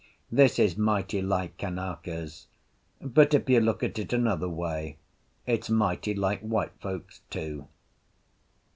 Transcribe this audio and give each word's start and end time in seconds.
This 0.31 0.57
is 0.57 0.75
mighty 0.77 1.21
like 1.21 1.57
Kanakas; 1.59 2.47
but, 3.01 3.35
if 3.35 3.47
you 3.47 3.59
look 3.61 3.83
at 3.83 3.99
it 3.99 4.11
another 4.11 4.49
way, 4.49 4.97
it's 5.45 5.69
mighty 5.69 6.15
like 6.15 6.41
white 6.41 6.73
folks 6.81 7.21
too. 7.29 7.67